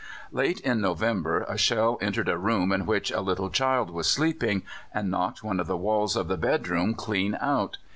Late 0.31 0.59
in 0.61 0.81
November 0.81 1.41
a 1.41 1.59
shell 1.59 1.99
entered 2.01 2.27
a 2.27 2.35
room 2.35 2.71
in 2.71 2.87
which 2.87 3.11
a 3.11 3.21
little 3.21 3.51
child 3.51 3.91
was 3.91 4.07
sleeping, 4.07 4.63
and 4.91 5.11
knocked 5.11 5.43
one 5.43 5.59
of 5.59 5.67
the 5.67 5.77
walls 5.77 6.15
of 6.15 6.27
the 6.27 6.37
bedroom 6.37 6.95
clean 6.95 7.37
out. 7.39 7.77